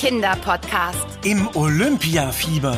[0.00, 1.06] Kinderpodcast.
[1.24, 2.74] Im Olympiafieber.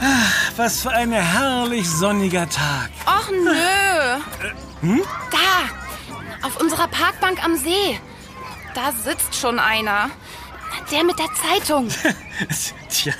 [0.00, 2.90] Ach, was für ein herrlich sonniger Tag.
[3.06, 4.98] Och nö.
[5.30, 8.00] Da, auf unserer Parkbank am See.
[8.74, 10.10] Da sitzt schon einer.
[10.90, 11.88] Der mit der Zeitung.
[12.88, 13.12] Tja,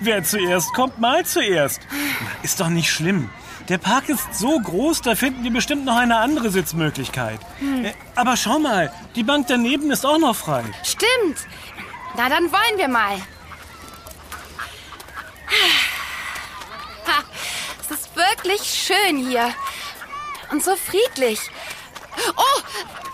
[0.00, 1.80] wer zuerst kommt, mal zuerst.
[2.42, 3.30] Ist doch nicht schlimm.
[3.68, 7.40] Der Park ist so groß, da finden wir bestimmt noch eine andere Sitzmöglichkeit.
[7.82, 10.64] Äh, Aber schau mal, die Bank daneben ist auch noch frei.
[10.82, 11.38] Stimmt.
[12.16, 13.16] Na, dann wollen wir mal.
[17.06, 17.22] Ha,
[17.80, 19.50] es ist wirklich schön hier.
[20.50, 21.40] Und so friedlich.
[22.36, 22.60] Oh,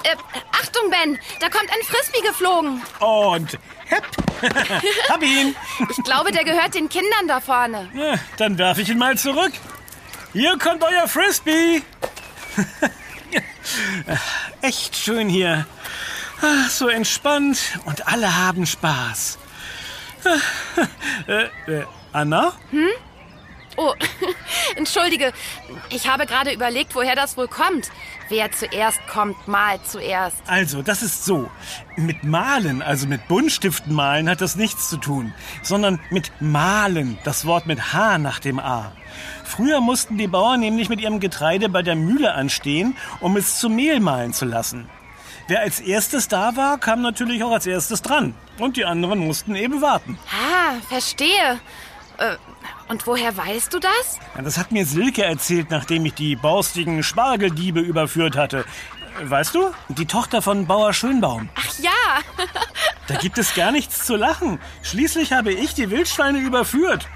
[0.04, 0.16] äh,
[0.52, 2.82] Achtung, Ben, da kommt ein Frisbee geflogen.
[2.98, 3.60] Und hepp,
[5.08, 5.55] hab ihn.
[5.91, 7.88] Ich glaube, der gehört den Kindern da vorne.
[7.94, 9.52] Ja, Dann werfe ich ihn mal zurück.
[10.32, 11.82] Hier kommt euer Frisbee.
[14.62, 15.66] Echt schön hier.
[16.42, 19.38] Ah, So entspannt und alle haben Spaß.
[21.27, 22.52] Äh, äh, Anna?
[23.82, 23.94] Oh,
[24.76, 25.32] entschuldige,
[25.88, 27.90] ich habe gerade überlegt, woher das wohl kommt.
[28.28, 30.36] Wer zuerst kommt, malt zuerst.
[30.46, 31.50] Also, das ist so.
[31.96, 37.46] Mit Malen, also mit Buntstiften malen, hat das nichts zu tun, sondern mit Malen, das
[37.46, 38.92] Wort mit H nach dem A.
[39.44, 43.70] Früher mussten die Bauern nämlich mit ihrem Getreide bei der Mühle anstehen, um es zu
[43.70, 44.90] Mehl mahlen zu lassen.
[45.48, 48.34] Wer als erstes da war, kam natürlich auch als erstes dran.
[48.58, 50.18] Und die anderen mussten eben warten.
[50.30, 51.58] Ah, verstehe.
[52.18, 52.36] Äh,
[52.91, 54.19] und woher weißt du das?
[54.34, 58.64] Ja, das hat mir Silke erzählt, nachdem ich die borstigen Spargeldiebe überführt hatte.
[59.22, 59.72] Weißt du?
[59.88, 61.48] Die Tochter von Bauer Schönbaum.
[61.55, 61.91] Ach ja,
[63.06, 64.60] Da gibt es gar nichts zu lachen.
[64.82, 67.09] Schließlich habe ich die Wildschweine überführt.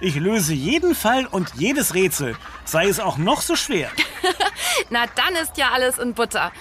[0.00, 3.90] Ich löse jeden Fall und jedes Rätsel, sei es auch noch so schwer.
[4.90, 6.52] na dann ist ja alles in Butter.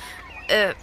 [0.47, 0.73] Äh,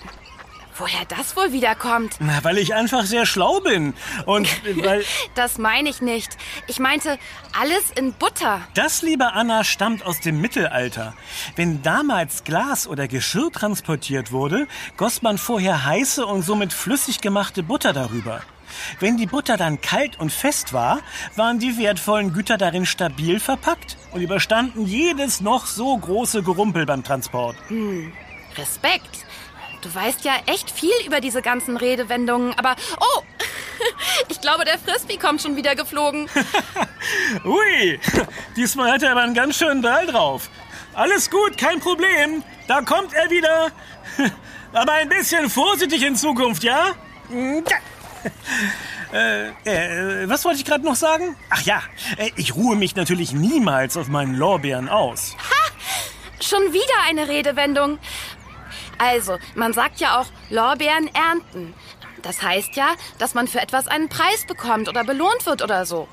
[0.76, 2.16] woher das wohl wiederkommt?
[2.20, 3.94] Na, weil ich einfach sehr schlau bin.
[4.26, 4.48] Und
[4.84, 5.04] weil.
[5.34, 6.36] Das meine ich nicht.
[6.66, 7.18] Ich meinte,
[7.58, 8.60] alles in Butter.
[8.74, 11.14] Das, liebe Anna, stammt aus dem Mittelalter.
[11.56, 17.62] Wenn damals Glas oder Geschirr transportiert wurde, goss man vorher heiße und somit flüssig gemachte
[17.62, 18.42] Butter darüber.
[19.00, 21.00] Wenn die Butter dann kalt und fest war,
[21.36, 27.04] waren die wertvollen Güter darin stabil verpackt und überstanden jedes noch so große Gerumpel beim
[27.04, 27.56] Transport.
[28.56, 29.26] Respekt.
[29.84, 33.22] Du weißt ja echt viel über diese ganzen Redewendungen, aber oh,
[34.30, 36.26] ich glaube, der Frisbee kommt schon wieder geflogen.
[37.44, 38.00] Ui,
[38.56, 40.48] diesmal hat er aber einen ganz schönen Drall drauf.
[40.94, 42.42] Alles gut, kein Problem.
[42.66, 43.72] Da kommt er wieder.
[44.72, 46.92] Aber ein bisschen vorsichtig in Zukunft, ja?
[49.12, 51.36] Äh, äh, was wollte ich gerade noch sagen?
[51.50, 51.82] Ach ja,
[52.16, 55.36] äh, ich ruhe mich natürlich niemals auf meinen Lorbeeren aus.
[56.40, 57.98] Schon wieder eine Redewendung.
[58.99, 61.75] Also, man sagt ja auch Lorbeeren ernten.
[62.22, 66.09] Das heißt ja, dass man für etwas einen Preis bekommt oder belohnt wird oder so.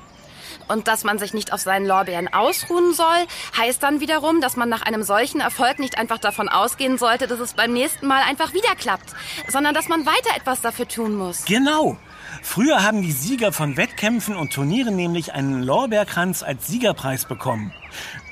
[0.68, 3.26] Und dass man sich nicht auf seinen Lorbeeren ausruhen soll,
[3.56, 7.40] heißt dann wiederum, dass man nach einem solchen Erfolg nicht einfach davon ausgehen sollte, dass
[7.40, 9.14] es beim nächsten Mal einfach wieder klappt,
[9.48, 11.44] sondern dass man weiter etwas dafür tun muss.
[11.46, 11.96] Genau.
[12.42, 17.72] Früher haben die Sieger von Wettkämpfen und Turnieren nämlich einen Lorbeerkranz als Siegerpreis bekommen.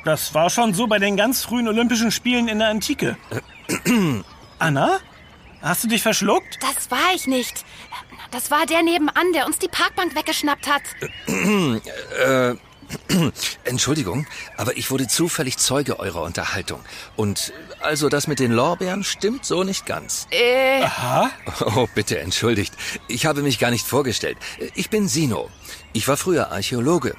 [0.04, 3.16] Das war schon so bei den ganz frühen Olympischen Spielen in der Antike.
[4.60, 5.00] Anna?
[5.62, 6.58] Hast du dich verschluckt?
[6.60, 7.64] Das war ich nicht.
[8.30, 10.82] Das war der nebenan, der uns die Parkbank weggeschnappt hat.
[13.64, 14.26] Entschuldigung,
[14.56, 16.80] aber ich wurde zufällig Zeuge eurer Unterhaltung.
[17.16, 20.26] Und also das mit den Lorbeeren stimmt so nicht ganz.
[20.30, 21.30] Äh, Aha.
[21.76, 22.74] Oh, bitte entschuldigt.
[23.08, 24.38] Ich habe mich gar nicht vorgestellt.
[24.74, 25.50] Ich bin Sino.
[25.92, 27.16] Ich war früher Archäologe.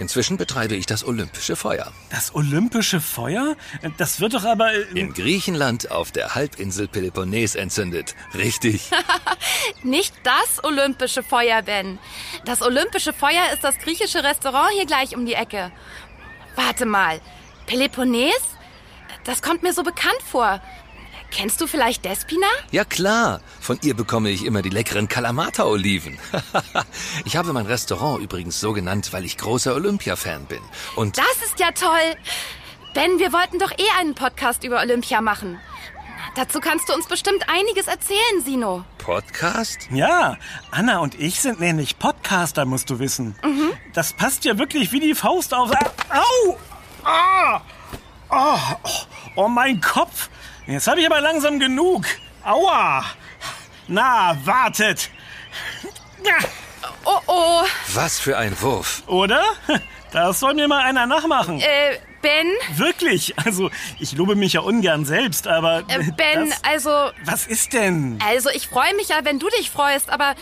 [0.00, 1.92] Inzwischen betreibe ich das Olympische Feuer.
[2.08, 3.54] Das olympische Feuer?
[3.98, 4.72] Das wird doch aber...
[4.72, 8.14] äh, In Griechenland auf der Halbinsel Peloponnes entzündet.
[8.34, 8.90] Richtig.
[9.82, 11.98] nicht das olympische Feuer, Ben.
[12.46, 15.70] Das olympische Feuer ist das griechische Restaurant hier gleich um die Ecke.
[16.56, 17.20] Warte mal.
[17.66, 18.40] Peloponnes?
[19.24, 20.62] Das kommt mir so bekannt vor.
[21.30, 22.46] Kennst du vielleicht Despina?
[22.72, 26.18] Ja klar, von ihr bekomme ich immer die leckeren Kalamata-Oliven.
[27.24, 30.60] ich habe mein Restaurant übrigens so genannt, weil ich großer Olympia-Fan bin.
[30.96, 32.16] Und Das ist ja toll.
[32.94, 35.60] Ben, wir wollten doch eh einen Podcast über Olympia machen.
[36.34, 38.84] Dazu kannst du uns bestimmt einiges erzählen, Sino.
[38.98, 39.88] Podcast?
[39.90, 40.36] Ja,
[40.70, 43.36] Anna und ich sind nämlich Podcaster, musst du wissen.
[43.94, 45.70] Das passt ja wirklich wie die Faust auf...
[45.70, 46.58] Au!
[47.04, 47.60] Ah!
[48.30, 48.88] Oh, oh,
[49.36, 50.28] oh, mein Kopf!
[50.66, 52.04] Jetzt habe ich aber langsam genug.
[52.44, 53.04] Aua!
[53.88, 55.10] Na, wartet!
[56.24, 56.36] Ja.
[57.04, 57.64] Oh,
[57.94, 59.02] Was für ein Wurf.
[59.06, 59.42] Oder?
[60.12, 61.60] Das soll mir mal einer nachmachen.
[61.60, 62.46] äh, Ben,
[62.76, 63.34] Wirklich?
[63.38, 65.84] Also, ich lobe mich ja ungern selbst, aber.
[65.88, 68.18] äh, Ben, das, also, was ist denn?
[68.26, 70.34] also ich freue mich ja, wenn du dich freust, aber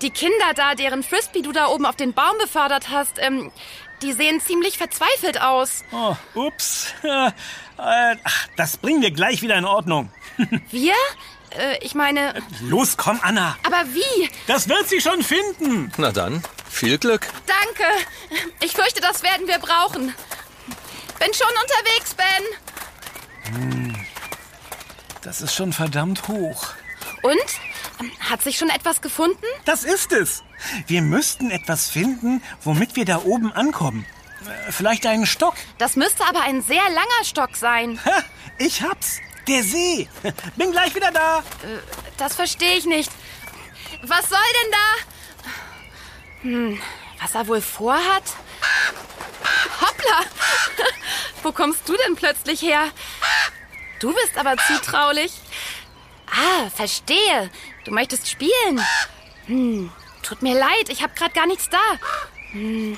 [0.00, 3.50] die Kinder da, deren Frisbee du da oben auf den Baum befördert hast, ähm,
[4.02, 5.84] die sehen ziemlich verzweifelt aus.
[5.92, 6.94] Oh, ups.
[7.78, 10.10] Äh, ach, das bringen wir gleich wieder in Ordnung.
[10.70, 10.92] Wir?
[11.58, 13.56] Äh, ich meine, Los, komm, Anna.
[13.66, 14.28] aber wie?
[14.46, 15.90] Das wird sie schon finden.
[15.96, 17.26] Na dann, viel Glück.
[17.46, 17.90] Danke.
[18.60, 20.14] Ich fürchte, das werden wir brauchen.
[21.22, 22.42] Bin schon unterwegs, Ben.
[25.22, 26.70] Das ist schon verdammt hoch.
[27.22, 28.10] Und?
[28.28, 29.44] Hat sich schon etwas gefunden?
[29.64, 30.42] Das ist es.
[30.88, 34.04] Wir müssten etwas finden, womit wir da oben ankommen.
[34.66, 35.54] Äh, Vielleicht einen Stock.
[35.78, 38.00] Das müsste aber ein sehr langer Stock sein.
[38.04, 38.24] Ha,
[38.58, 39.20] ich hab's.
[39.46, 40.08] Der See.
[40.56, 41.44] Bin gleich wieder da.
[42.16, 43.12] Das verstehe ich nicht.
[44.02, 44.94] Was soll denn da?
[46.42, 46.82] Hm,
[47.20, 48.24] was er wohl vorhat?
[49.80, 50.20] Hoppla!
[51.42, 52.84] Wo kommst du denn plötzlich her?
[54.00, 55.32] Du bist aber zutraulich.
[56.30, 57.50] Ah, verstehe.
[57.84, 58.80] Du möchtest spielen.
[59.46, 59.90] Hm,
[60.22, 61.78] tut mir leid, ich habe gerade gar nichts da.
[62.52, 62.96] Hm,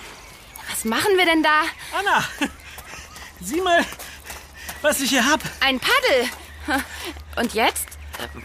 [0.71, 1.63] was machen wir denn da?
[1.99, 2.25] Anna,
[3.41, 3.85] sieh mal,
[4.83, 5.41] was ich hier hab.
[5.61, 6.29] Ein Paddel.
[7.37, 7.87] Und jetzt?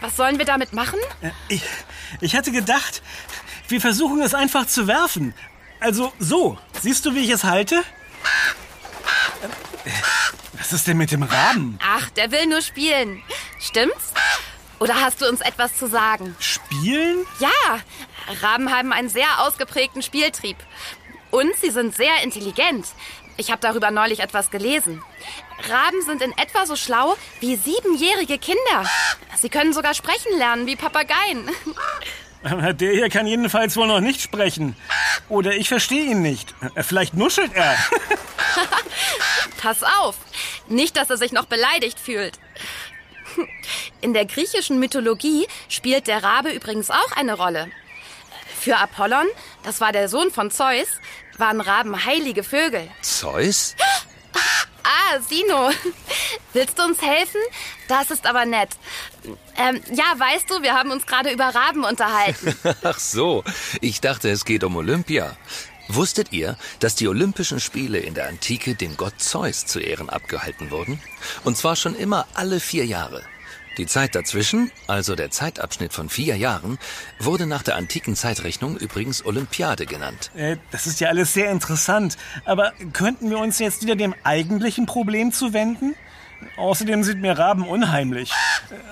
[0.00, 0.98] Was sollen wir damit machen?
[1.22, 1.62] Äh, Ich,
[2.20, 3.02] ich hatte gedacht,
[3.68, 5.34] wir versuchen es einfach zu werfen.
[5.78, 6.58] Also so.
[6.82, 7.82] Siehst du, wie ich es halte?
[10.54, 11.78] Was ist denn mit dem Raben?
[11.82, 13.22] Ach, der will nur spielen.
[13.58, 14.12] Stimmt's?
[14.78, 16.34] Oder hast du uns etwas zu sagen?
[16.38, 17.26] Spielen?
[17.38, 17.80] Ja,
[18.40, 20.56] Raben haben einen sehr ausgeprägten Spieltrieb.
[21.30, 22.86] Und sie sind sehr intelligent.
[23.36, 25.02] Ich habe darüber neulich etwas gelesen.
[25.68, 28.84] Raben sind in etwa so schlau wie siebenjährige Kinder.
[29.36, 31.48] Sie können sogar sprechen lernen wie Papageien.
[32.74, 34.76] Der hier kann jedenfalls wohl noch nicht sprechen.
[35.28, 36.54] Oder ich verstehe ihn nicht.
[36.74, 37.76] Äh, Vielleicht nuschelt er.
[39.60, 40.16] Pass auf.
[40.68, 42.38] Nicht, dass er sich noch beleidigt fühlt.
[44.00, 47.70] In der griechischen Mythologie spielt der Rabe übrigens auch eine Rolle.
[48.58, 49.26] Für Apollon,
[49.62, 50.88] das war der Sohn von Zeus,
[51.38, 52.88] waren Raben heilige Vögel.
[53.02, 53.74] Zeus?
[54.82, 55.70] Ah, Sino.
[56.52, 57.40] Willst du uns helfen?
[57.86, 58.70] Das ist aber nett.
[59.60, 62.54] Ähm, ja, weißt du, wir haben uns gerade über Raben unterhalten.
[62.82, 63.44] Ach so,
[63.82, 65.36] ich dachte, es geht um Olympia.
[65.88, 70.70] Wusstet ihr, dass die Olympischen Spiele in der Antike dem Gott Zeus zu Ehren abgehalten
[70.70, 71.00] wurden?
[71.44, 73.22] Und zwar schon immer alle vier Jahre.
[73.76, 76.78] Die Zeit dazwischen, also der Zeitabschnitt von vier Jahren,
[77.18, 80.30] wurde nach der antiken Zeitrechnung übrigens Olympiade genannt.
[80.34, 82.16] Äh, Das ist ja alles sehr interessant.
[82.44, 85.94] Aber könnten wir uns jetzt wieder dem eigentlichen Problem zuwenden?
[86.56, 88.32] Außerdem sind mir Raben unheimlich.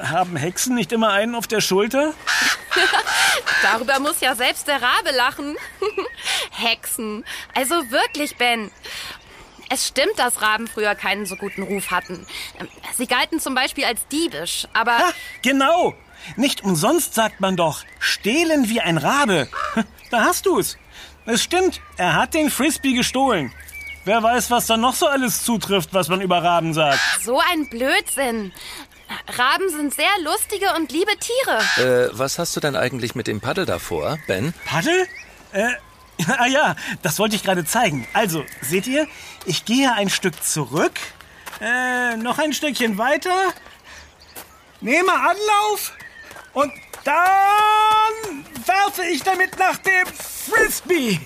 [0.03, 2.15] Haben Hexen nicht immer einen auf der Schulter?
[3.63, 5.57] Darüber muss ja selbst der Rabe lachen.
[6.51, 7.25] Hexen.
[7.55, 8.71] Also wirklich, Ben.
[9.71, 12.27] Es stimmt, dass Raben früher keinen so guten Ruf hatten.
[12.97, 15.13] Sie galten zum Beispiel als diebisch, aber Ha,
[15.43, 15.95] genau.
[16.37, 19.49] Nicht umsonst sagt man doch, stehlen wie ein Rabe.
[20.11, 20.79] Da hast du's.
[21.27, 23.53] Es stimmt, er hat den Frisbee gestohlen.
[24.09, 26.99] Wer weiß, was da noch so alles zutrifft, was man über Raben sagt.
[27.23, 28.53] so ein Blödsinn.
[29.37, 32.07] Raben sind sehr lustige und liebe Tiere.
[32.09, 34.55] Äh, was hast du denn eigentlich mit dem Paddel davor, Ben?
[34.65, 35.07] Paddel?
[35.53, 35.73] Äh,
[36.39, 38.09] ah ja, das wollte ich gerade zeigen.
[38.15, 39.07] Also, seht ihr,
[39.45, 40.99] ich gehe ein Stück zurück,
[41.61, 43.53] äh, noch ein Stückchen weiter,
[44.81, 45.93] nehme Anlauf
[46.55, 46.73] und
[47.05, 51.21] dann werfe ich damit nach dem Frisbee.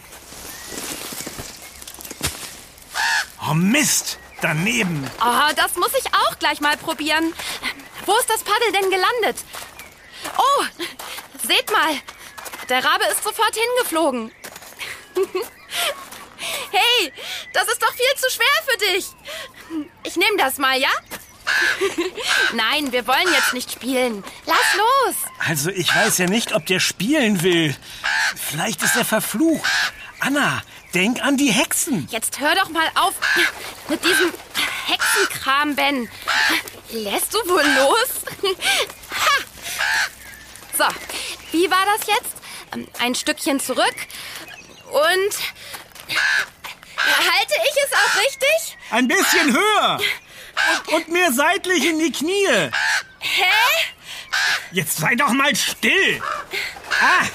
[3.53, 5.07] Oh Mist, daneben.
[5.21, 7.35] Oh, das muss ich auch gleich mal probieren.
[8.07, 9.45] Wo ist das Paddel denn gelandet?
[10.39, 10.65] Oh,
[11.47, 12.01] seht mal.
[12.71, 14.33] Der Rabe ist sofort hingeflogen.
[16.73, 17.13] Hey,
[17.53, 19.07] das ist doch viel zu schwer für dich.
[20.03, 20.89] Ich nehme das mal, ja?
[22.53, 24.25] Nein, wir wollen jetzt nicht spielen.
[24.47, 25.15] Lass los.
[25.47, 27.77] Also, ich weiß ja nicht, ob der spielen will.
[28.35, 29.71] Vielleicht ist er verflucht.
[30.19, 30.63] Anna,
[30.95, 32.07] denk an die Hexen.
[32.11, 33.15] Jetzt hör doch mal auf
[33.89, 34.33] mit diesem
[34.87, 36.09] Hexenkram, Ben.
[36.91, 38.57] Lässt du wohl los?
[39.11, 39.43] Ha!
[40.77, 40.85] So,
[41.53, 43.01] wie war das jetzt?
[43.01, 43.97] Ein Stückchen zurück
[44.91, 45.35] und...
[46.97, 48.79] Halte ich es auch richtig?
[48.91, 50.01] Ein bisschen höher.
[50.87, 52.71] Und, und mehr seitlich in die Knie.
[53.19, 53.45] Hä?
[54.71, 56.23] Jetzt sei doch mal still.
[57.01, 57.27] Ah,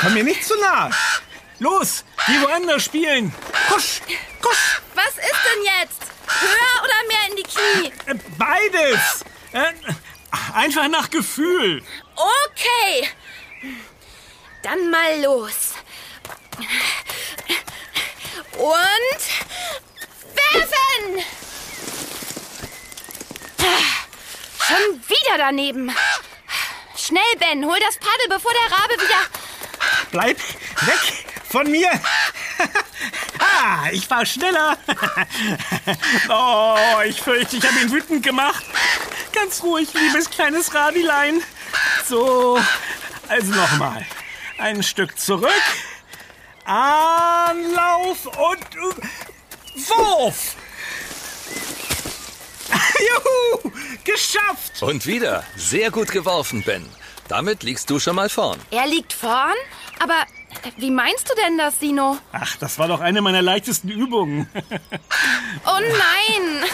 [0.00, 0.90] komm mir nicht zu nah.
[1.58, 3.32] Los, geh woanders spielen.
[3.68, 4.00] Kusch,
[4.40, 4.80] kusch.
[4.94, 6.02] Was ist denn jetzt?
[6.26, 7.92] Höher oder mehr in die Knie?
[8.06, 9.24] Äh, Beides.
[9.52, 9.72] Äh,
[10.52, 11.82] einfach nach Gefühl.
[12.16, 13.08] Okay.
[14.62, 15.74] Dann mal los.
[18.56, 19.20] Und
[20.34, 21.24] werfen!
[24.58, 25.94] Schon wieder daneben.
[26.96, 29.20] Schnell, Ben, hol das Paddel, bevor der Rabe wieder...
[30.10, 30.38] Bleib
[30.86, 31.23] weg
[31.54, 31.88] von mir!
[33.38, 34.76] ah, ich war schneller.
[36.28, 38.64] oh, ich fürchte, ich habe ihn wütend gemacht.
[39.32, 41.40] Ganz ruhig, liebes kleines Rabilein.
[42.08, 42.58] So,
[43.28, 44.04] also nochmal.
[44.58, 45.52] Ein Stück zurück.
[46.64, 48.76] Anlauf und
[49.76, 50.56] Wurf!
[53.62, 53.70] Juhu!
[54.02, 54.82] Geschafft!
[54.82, 55.44] Und wieder.
[55.56, 56.84] Sehr gut geworfen, Ben.
[57.28, 58.58] Damit liegst du schon mal vorn.
[58.72, 59.54] Er liegt vorn?
[60.00, 60.26] Aber
[60.76, 62.18] wie meinst du denn das, Sino?
[62.32, 64.48] Ach, das war doch eine meiner leichtesten Übungen.
[65.66, 66.64] Oh nein!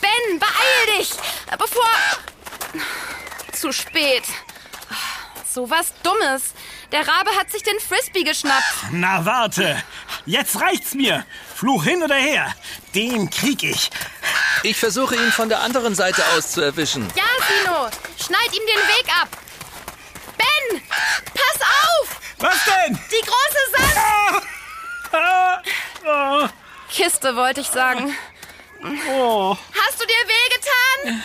[0.00, 1.10] Ben, beeil dich!
[1.58, 1.86] Bevor...
[3.52, 4.24] Zu spät.
[5.50, 6.52] So was Dummes.
[6.92, 8.62] Der Rabe hat sich den Frisbee geschnappt.
[8.92, 9.82] Na warte,
[10.26, 11.24] jetzt reicht's mir.
[11.54, 12.54] Fluch hin oder her,
[12.94, 13.90] den krieg ich.
[14.62, 17.08] Ich versuche ihn von der anderen Seite aus zu erwischen.
[17.16, 17.88] Ja, Sino,
[18.22, 19.28] schneid ihm den Weg ab.
[20.36, 20.82] Ben,
[21.34, 21.95] pass auf!
[22.38, 22.98] Was denn?
[23.10, 24.42] Die große Sand...
[25.12, 25.62] Ah,
[26.04, 26.48] ah,
[26.90, 28.14] Kiste, wollte ich sagen.
[29.10, 29.56] oh.
[29.74, 31.22] Hast du dir wehgetan?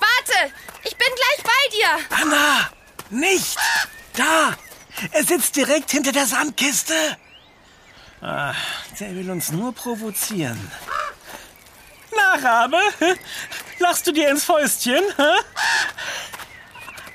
[0.00, 0.52] Warte,
[0.84, 2.20] ich bin gleich bei dir.
[2.20, 2.70] Anna,
[3.10, 3.56] nicht!
[4.14, 4.54] Da!
[5.12, 7.16] Er sitzt direkt hinter der Sandkiste.
[8.20, 8.52] Ah,
[8.98, 10.70] der will uns nur provozieren.
[12.14, 12.80] Na, Rabe,
[13.78, 15.04] lachst du dir ins Fäustchen?
[15.16, 15.32] Hä?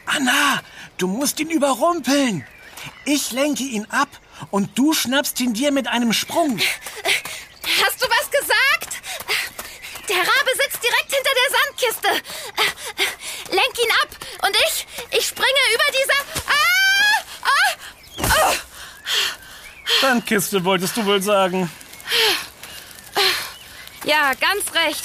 [0.05, 0.61] Anna,
[1.03, 2.47] du musst ihn überrumpeln.
[3.03, 4.07] Ich lenke ihn ab
[4.51, 6.57] und du schnappst ihn dir mit einem Sprung.
[7.83, 9.01] Hast du was gesagt?
[10.07, 12.07] Der Rabe sitzt direkt hinter der Sandkiste.
[13.51, 14.09] Lenk ihn ab
[14.47, 16.13] und ich, ich springe über diese...
[16.47, 17.23] Ah!
[17.43, 17.73] Ah!
[18.19, 18.55] Oh!
[19.99, 21.69] Sandkiste wolltest du wohl sagen.
[24.05, 25.03] Ja, ganz recht.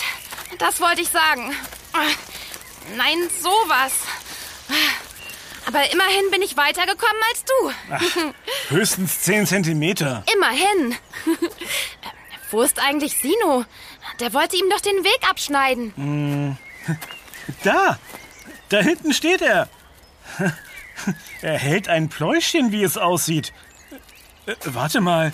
[0.59, 1.57] Das wollte ich sagen.
[2.97, 3.93] Nein, sowas.
[5.69, 8.75] Aber immerhin bin ich weitergekommen als du.
[8.75, 10.25] Höchstens 10 Zentimeter.
[10.35, 10.97] Immerhin.
[12.51, 13.67] Wo ist eigentlich Sino?
[14.19, 16.57] Der wollte ihm doch den Weg abschneiden.
[17.63, 17.99] Da!
[18.71, 19.69] Da hinten steht er.
[21.43, 23.53] Er hält ein Pläuschchen, wie es aussieht.
[24.47, 25.33] Äh, warte mal.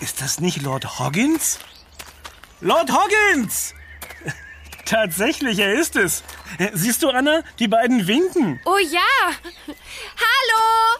[0.00, 1.60] Ist das nicht Lord Hoggins?
[2.60, 3.74] Lord Hoggins!
[4.84, 6.22] Tatsächlich, er ist es.
[6.72, 7.42] Siehst du, Anna?
[7.58, 8.60] Die beiden winken.
[8.64, 9.00] Oh ja.
[9.66, 10.98] Hallo.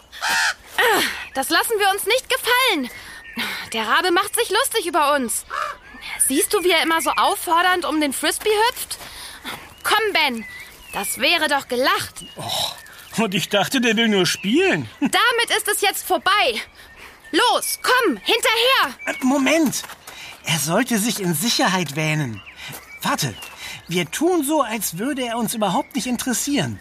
[1.33, 2.89] Das lassen wir uns nicht gefallen.
[3.73, 5.45] Der Rabe macht sich lustig über uns.
[6.27, 8.97] Siehst du, wie er immer so auffordernd um den Frisbee hüpft?
[9.83, 10.45] Komm, Ben.
[10.93, 12.23] Das wäre doch gelacht.
[13.17, 14.89] Und ich dachte, der will nur spielen.
[14.99, 16.61] Damit ist es jetzt vorbei.
[17.31, 19.17] Los, komm, hinterher.
[19.21, 19.83] Moment.
[20.45, 22.41] Er sollte sich in Sicherheit wähnen.
[23.01, 23.33] Warte.
[23.93, 26.79] Wir tun so, als würde er uns überhaupt nicht interessieren.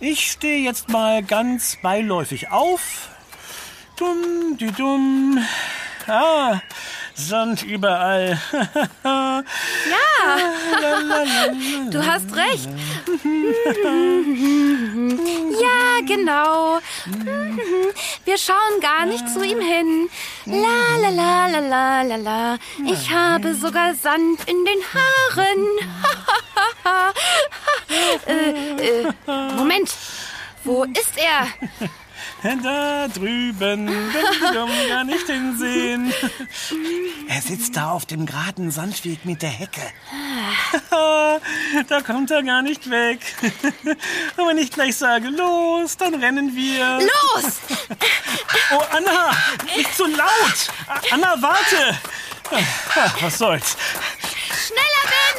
[0.00, 3.10] Ich stehe jetzt mal ganz beiläufig auf.
[3.96, 5.38] Dumm, die dumm.
[6.06, 6.62] Ah,
[7.28, 8.40] Sand überall.
[11.90, 12.68] Du hast recht.
[15.60, 16.78] Ja, genau.
[18.24, 20.08] Wir schauen gar nicht zu ihm hin.
[20.46, 22.58] La la la la la la la.
[22.86, 25.66] Ich habe sogar Sand in den Haaren.
[28.26, 29.90] äh, äh, Moment.
[30.64, 31.46] Wo ist er?
[32.42, 36.12] Da drüben, dumm, gar nicht hinsehen.
[37.28, 39.82] Er sitzt da auf dem geraden Sandweg mit der Hecke.
[41.88, 43.20] Da kommt er gar nicht weg.
[44.36, 46.98] Und wenn ich gleich sage, los, dann rennen wir.
[46.98, 47.60] Los!
[48.72, 49.30] Oh, Anna,
[49.76, 50.70] nicht so laut.
[51.10, 51.98] Anna, warte.
[53.20, 53.76] Was soll's.
[54.66, 55.36] Schneller, Ben!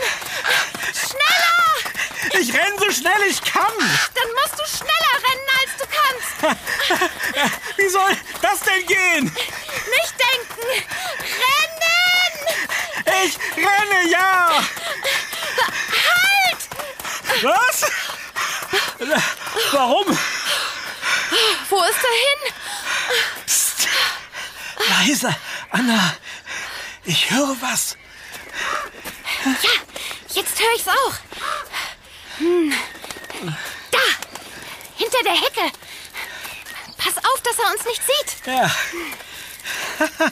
[0.94, 2.42] Schneller!
[2.42, 3.74] Ich renn so schnell ich kann.
[3.78, 6.31] Dann musst du schneller rennen, als du kannst.
[7.78, 9.26] Wie soll das denn gehen?
[9.26, 10.64] Nicht denken!
[11.42, 12.34] Rennen!
[13.26, 14.64] Ich renne, ja.
[16.08, 16.62] Halt!
[17.44, 17.92] Was?
[19.72, 20.18] Warum?
[21.70, 22.54] Wo ist er hin?
[23.46, 23.88] Psst.
[24.90, 25.36] Leise,
[25.72, 26.16] Anna.
[27.06, 27.98] Ich höre was.
[30.30, 31.14] Jetzt höre ich's auch.
[32.38, 32.74] Hm.
[33.92, 34.00] Da!
[34.98, 35.72] Hinter der Hecke.
[37.42, 38.48] Auf, dass er uns nicht sieht.
[38.48, 38.72] Ja.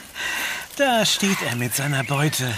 [0.76, 2.54] Da steht er mit seiner Beute,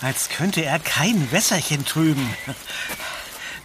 [0.00, 2.36] als könnte er kein Wässerchen trüben.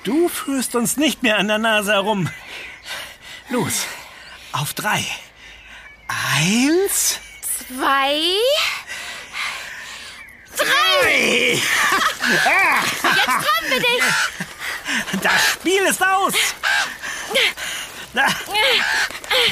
[0.04, 2.30] Du führst uns nicht mehr an der Nase herum.
[3.50, 3.88] Los,
[4.52, 5.04] auf drei.
[6.36, 7.20] Eins,
[7.68, 8.38] Zwei.
[10.56, 11.62] Drei.
[13.16, 15.24] Jetzt haben wir dich.
[15.24, 16.34] das Spiel ist aus.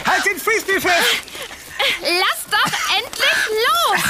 [0.06, 1.22] Halt den Frisbee fest.
[2.02, 4.02] Lass doch endlich los.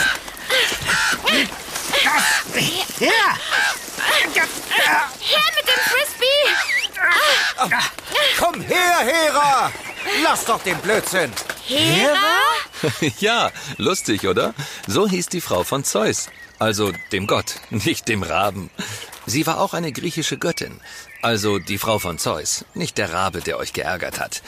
[3.00, 3.38] Ja,
[5.20, 6.46] Her mit dem Frisbee.
[8.40, 9.72] Komm her, Hera!
[10.24, 11.32] Lass doch den Blödsinn!
[11.66, 12.14] Hera?
[13.20, 14.54] ja, lustig, oder?
[14.88, 16.30] So hieß die Frau von Zeus.
[16.60, 18.70] Also dem Gott, nicht dem Raben.
[19.26, 20.80] Sie war auch eine griechische Göttin.
[21.22, 24.44] Also die Frau von Zeus, nicht der Rabe, der euch geärgert hat.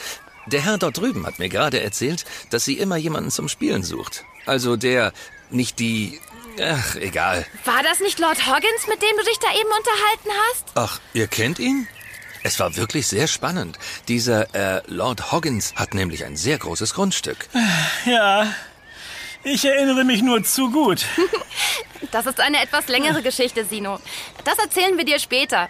[0.52, 4.24] Der Herr dort drüben hat mir gerade erzählt, dass sie immer jemanden zum Spielen sucht.
[4.46, 5.12] Also der,
[5.50, 6.20] nicht die...
[6.60, 7.46] Ach, egal.
[7.64, 10.64] War das nicht Lord Hoggins, mit dem du dich da eben unterhalten hast?
[10.74, 11.86] Ach, ihr kennt ihn?
[12.42, 13.78] Es war wirklich sehr spannend.
[14.08, 17.48] Dieser äh, Lord Hoggins hat nämlich ein sehr großes Grundstück.
[18.06, 18.52] ja.
[19.44, 21.04] Ich erinnere mich nur zu gut.
[22.12, 23.98] Das ist eine etwas längere Geschichte, Sino.
[24.44, 25.68] Das erzählen wir dir später.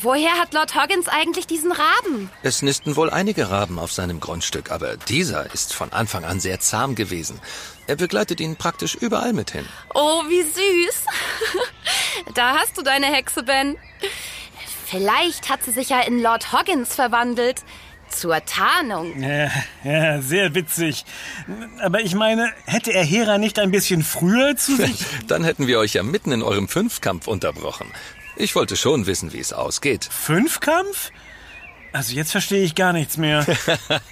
[0.00, 2.30] Woher hat Lord Hoggins eigentlich diesen Raben?
[2.42, 6.60] Es nisten wohl einige Raben auf seinem Grundstück, aber dieser ist von Anfang an sehr
[6.60, 7.40] zahm gewesen.
[7.86, 9.66] Er begleitet ihn praktisch überall mit hin.
[9.94, 11.04] Oh, wie süß.
[12.34, 13.76] Da hast du deine Hexe, Ben.
[14.86, 17.62] Vielleicht hat sie sich ja in Lord Hoggins verwandelt.
[18.08, 19.18] Zur Tarnung.
[19.22, 19.50] Ja,
[19.84, 21.06] ja, sehr witzig.
[21.80, 25.04] Aber ich meine, hätte er Hera nicht ein bisschen früher zu sich...
[25.26, 27.90] Dann hätten wir euch ja mitten in eurem Fünfkampf unterbrochen.
[28.36, 30.04] Ich wollte schon wissen, wie es ausgeht.
[30.10, 31.10] Fünfkampf?
[31.92, 33.44] Also jetzt verstehe ich gar nichts mehr.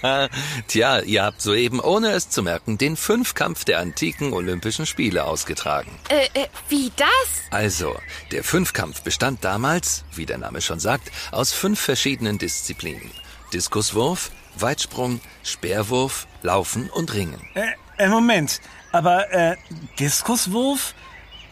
[0.67, 5.89] Tja, ihr habt soeben, ohne es zu merken, den Fünfkampf der antiken Olympischen Spiele ausgetragen.
[6.09, 7.09] Äh, äh, wie das?
[7.49, 7.95] Also,
[8.31, 13.09] der Fünfkampf bestand damals, wie der Name schon sagt, aus fünf verschiedenen Disziplinen.
[13.51, 17.41] Diskuswurf, Weitsprung, Speerwurf, Laufen und Ringen.
[17.55, 18.61] äh, äh, Moment.
[18.91, 19.55] Aber, äh,
[19.99, 20.93] Diskuswurf?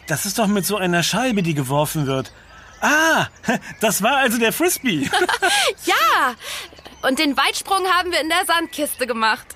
[0.06, 2.32] Das ist doch mit so einer Scheibe, die geworfen wird.
[2.80, 3.26] Ah,
[3.80, 5.08] das war also der Frisbee.
[5.84, 6.34] Ja.
[7.02, 9.46] Und den Weitsprung haben wir in der Sandkiste gemacht.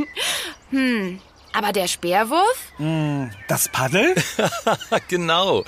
[0.70, 1.20] hm.
[1.56, 2.72] Aber der Speerwurf?
[3.48, 4.14] Das Paddel?
[5.08, 5.64] genau.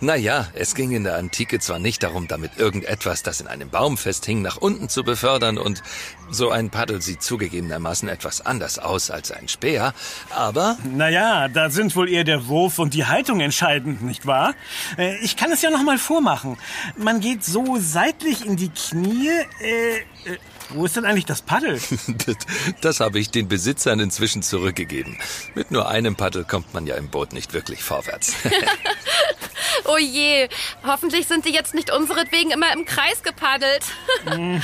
[0.00, 3.96] Naja, es ging in der Antike zwar nicht darum, damit irgendetwas, das in einem Baum
[3.96, 5.82] festhing, nach unten zu befördern und
[6.30, 9.94] so ein Paddel sieht zugegebenermaßen etwas anders aus als ein Speer,
[10.30, 14.54] aber Naja, da sind wohl eher der Wurf und die Haltung entscheidend, nicht wahr?
[14.96, 16.56] Äh, Ich kann es ja noch mal vormachen.
[16.96, 19.28] Man geht so seitlich in die Knie.
[19.60, 20.02] Äh, äh,
[20.74, 21.80] wo ist denn eigentlich das Paddel?
[22.26, 22.36] das,
[22.80, 25.18] das habe ich den Besitzern inzwischen zurückgegeben.
[25.54, 28.34] Mit nur einem Paddel kommt man ja im Boot nicht wirklich vorwärts.
[29.84, 30.48] Oh je.
[30.84, 33.84] Hoffentlich sind die jetzt nicht unseretwegen immer im Kreis gepaddelt.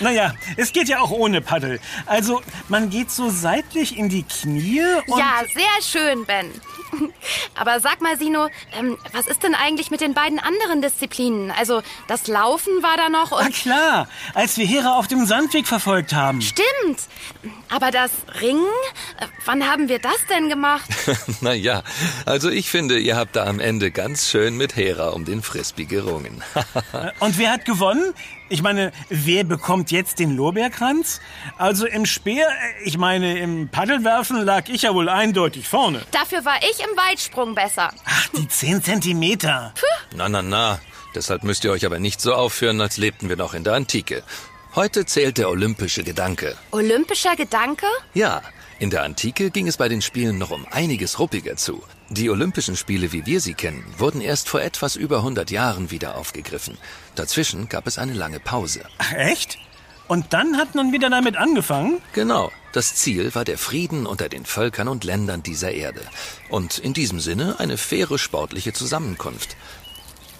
[0.00, 1.78] Naja, es geht ja auch ohne Paddel.
[2.06, 5.16] Also, man geht so seitlich in die Knie und...
[5.16, 6.50] Ja, sehr schön, Ben.
[7.54, 11.50] Aber sag mal, Sino, ähm, was ist denn eigentlich mit den beiden anderen Disziplinen?
[11.50, 13.54] Also, das Laufen war da noch Na und...
[13.54, 16.42] klar, als wir Hera auf dem Sandweg verfolgt haben.
[16.42, 17.00] Stimmt.
[17.68, 18.66] Aber das Ringen?
[19.20, 20.88] Äh, Wann haben wir das denn gemacht?
[21.40, 21.82] naja,
[22.24, 25.84] also ich finde, ihr habt da am Ende ganz schön mit Hera um den Frisbee
[25.84, 26.42] gerungen.
[27.20, 28.12] Und wer hat gewonnen?
[28.48, 31.20] Ich meine, wer bekommt jetzt den Lorbeerkranz?
[31.58, 36.02] Also im Speer, äh, ich meine, im Paddelwerfen lag ich ja wohl eindeutig vorne.
[36.12, 37.92] Dafür war ich im Weitsprung besser.
[38.04, 39.74] Ach, die 10 Zentimeter.
[40.14, 40.78] na, na, na.
[41.14, 44.22] Deshalb müsst ihr euch aber nicht so aufführen, als lebten wir noch in der Antike.
[44.76, 46.54] Heute zählt der olympische Gedanke.
[46.70, 47.86] Olympischer Gedanke?
[48.14, 48.42] Ja,
[48.78, 51.82] in der Antike ging es bei den Spielen noch um einiges ruppiger zu.
[52.08, 56.16] Die Olympischen Spiele, wie wir sie kennen, wurden erst vor etwas über 100 Jahren wieder
[56.16, 56.78] aufgegriffen.
[57.16, 58.82] Dazwischen gab es eine lange Pause.
[58.98, 59.58] Ach, echt?
[60.06, 62.00] Und dann hat man wieder damit angefangen?
[62.12, 66.00] Genau, das Ziel war der Frieden unter den Völkern und Ländern dieser Erde.
[66.48, 69.56] Und in diesem Sinne eine faire sportliche Zusammenkunft.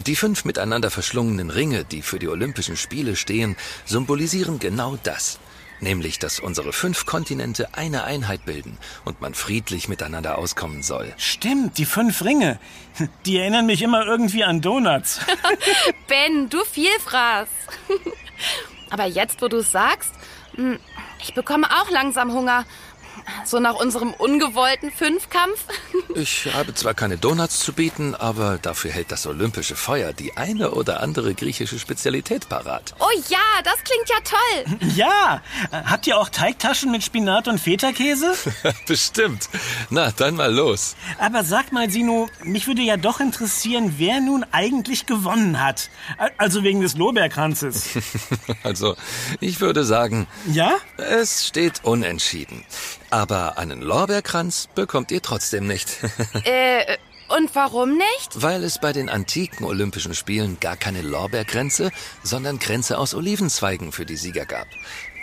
[0.07, 5.41] Die fünf miteinander verschlungenen Ringe, die für die Olympischen Spiele stehen, symbolisieren genau das.
[5.81, 11.13] Nämlich, dass unsere fünf Kontinente eine Einheit bilden und man friedlich miteinander auskommen soll.
[11.17, 12.59] Stimmt, die fünf Ringe.
[13.27, 15.21] Die erinnern mich immer irgendwie an Donuts.
[16.09, 17.49] Ben, du Vielfraß.
[18.91, 20.13] Aber jetzt, wo du es sagst,
[20.55, 20.79] hm,
[21.23, 22.65] ich bekomme auch langsam Hunger.
[23.45, 25.65] So nach unserem ungewollten Fünfkampf.
[26.15, 30.71] Ich habe zwar keine Donuts zu bieten, aber dafür hält das olympische Feuer die eine
[30.71, 32.95] oder andere griechische Spezialität parat.
[32.99, 34.89] Oh ja, das klingt ja toll.
[34.97, 38.33] ja, habt ihr auch Teigtaschen mit Spinat und Feta-Käse?
[38.87, 39.51] Bestimmt.
[39.91, 40.97] Na, dann mal los.
[41.19, 45.91] Aber sag mal, Sino, mich würde ja doch interessieren, wer nun eigentlich gewonnen hat.
[46.39, 47.91] Also wegen des Lorbeerkranzes.
[48.63, 48.97] Also,
[49.41, 50.73] ich würde sagen, Ja?
[50.97, 52.65] es steht unentschieden.
[53.11, 55.89] Aber einen Lorbeerkranz bekommt ihr trotzdem nicht.
[56.45, 56.97] Äh,
[57.29, 58.31] und warum nicht?
[58.35, 61.91] Weil es bei den antiken Olympischen Spielen gar keine Lorbeerkränze,
[62.23, 64.69] sondern Kränze aus Olivenzweigen für die Sieger gab.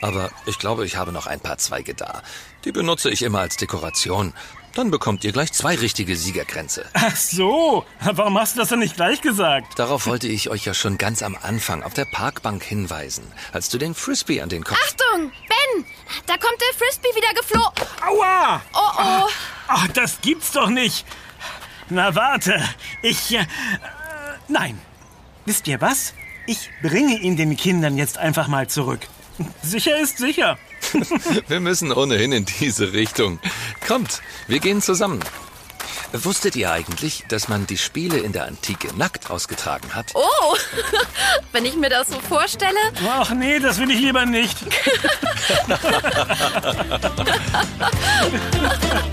[0.01, 2.21] Aber ich glaube, ich habe noch ein paar Zweige da.
[2.65, 4.33] Die benutze ich immer als Dekoration.
[4.73, 6.85] Dann bekommt ihr gleich zwei richtige Siegerkränze.
[6.93, 9.77] Ach so, warum hast du das denn nicht gleich gesagt?
[9.77, 13.77] Darauf wollte ich euch ja schon ganz am Anfang auf der Parkbank hinweisen, als du
[13.77, 14.79] den Frisbee an den Kopf...
[14.83, 15.85] Achtung, Ben,
[16.25, 17.87] da kommt der Frisbee wieder geflogen.
[18.01, 18.61] Aua!
[18.73, 19.29] Oh, oh.
[19.67, 21.05] Ach, das gibt's doch nicht.
[21.89, 22.59] Na warte,
[23.03, 23.31] ich...
[23.35, 23.45] Äh,
[24.47, 24.81] nein.
[25.45, 26.13] Wisst ihr was?
[26.47, 29.01] Ich bringe ihn den Kindern jetzt einfach mal zurück.
[29.61, 30.57] Sicher ist sicher.
[31.47, 33.39] Wir müssen ohnehin in diese Richtung.
[33.87, 35.19] Kommt, wir gehen zusammen.
[36.13, 40.11] Wusstet ihr eigentlich, dass man die Spiele in der Antike nackt ausgetragen hat?
[40.13, 40.55] Oh,
[41.51, 42.77] wenn ich mir das so vorstelle.
[43.07, 44.57] Ach nee, das will ich lieber nicht.